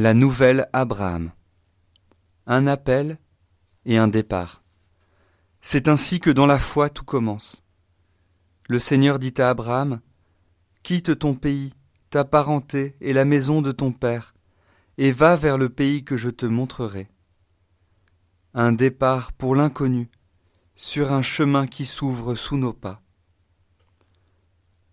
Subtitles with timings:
[0.00, 1.32] La nouvelle Abraham.
[2.46, 3.18] Un appel
[3.84, 4.62] et un départ.
[5.60, 7.64] C'est ainsi que dans la foi tout commence.
[8.68, 10.00] Le Seigneur dit à Abraham,
[10.84, 11.74] Quitte ton pays,
[12.10, 14.36] ta parenté et la maison de ton père,
[14.98, 17.08] et va vers le pays que je te montrerai.
[18.54, 20.10] Un départ pour l'inconnu,
[20.76, 23.02] sur un chemin qui s'ouvre sous nos pas.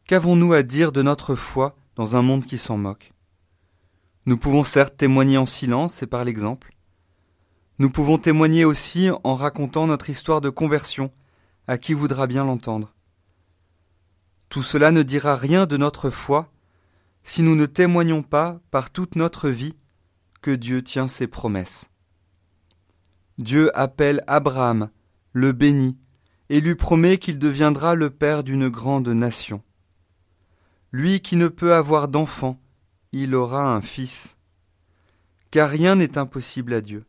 [0.08, 3.15] Qu'avons-nous à dire de notre foi dans un monde qui s'en moque?
[4.26, 6.76] Nous pouvons certes témoigner en silence et par l'exemple.
[7.78, 11.12] Nous pouvons témoigner aussi en racontant notre histoire de conversion
[11.68, 12.96] à qui voudra bien l'entendre.
[14.50, 16.52] Tout cela ne dira rien de notre foi
[17.24, 19.76] si nous ne témoignons pas par toute notre vie
[20.42, 21.90] que Dieu tient ses promesses.
[23.38, 24.90] Dieu appelle Abraham,
[25.34, 25.98] le béni,
[26.50, 29.62] et lui promet qu'il deviendra le père d'une grande nation.
[30.92, 32.60] Lui qui ne peut avoir d'enfant,
[33.18, 34.36] il aura un fils.
[35.50, 37.06] Car rien n'est impossible à Dieu.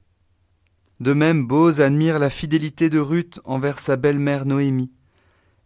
[1.01, 4.93] De même, Bose admire la fidélité de Ruth envers sa belle-mère Noémie,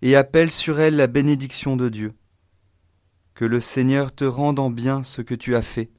[0.01, 2.15] et appelle sur elle la bénédiction de Dieu.
[3.35, 5.91] Que le Seigneur te rende en bien ce que tu as fait,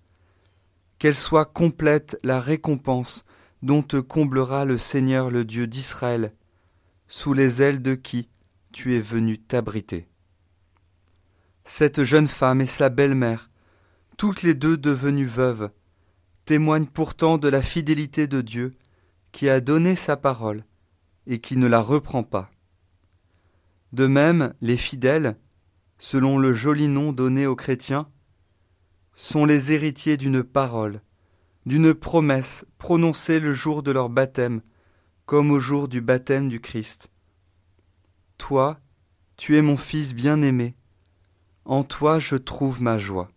[0.97, 3.25] qu'elle soit complète la récompense
[3.61, 6.33] dont te comblera le Seigneur le Dieu d'Israël,
[7.07, 8.27] sous les ailes de qui
[8.71, 10.07] tu es venu t'abriter.
[11.63, 13.50] Cette jeune femme et sa belle-mère
[14.21, 15.71] toutes les deux devenues veuves,
[16.45, 18.75] témoignent pourtant de la fidélité de Dieu
[19.31, 20.63] qui a donné sa parole
[21.25, 22.51] et qui ne la reprend pas.
[23.93, 25.39] De même, les fidèles,
[25.97, 28.11] selon le joli nom donné aux chrétiens,
[29.15, 31.01] sont les héritiers d'une parole,
[31.65, 34.61] d'une promesse prononcée le jour de leur baptême,
[35.25, 37.09] comme au jour du baptême du Christ.
[38.37, 38.79] Toi,
[39.35, 40.75] tu es mon Fils bien-aimé,
[41.65, 43.31] en toi je trouve ma joie.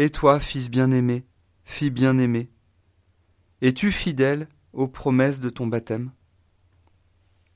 [0.00, 1.26] Et toi, fils bien-aimé,
[1.64, 2.52] fille bien-aimée,
[3.62, 6.12] es-tu fidèle aux promesses de ton baptême?